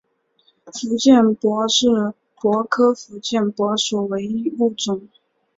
[0.73, 1.85] 福建柏是
[2.41, 5.07] 柏科福建柏属唯一物种。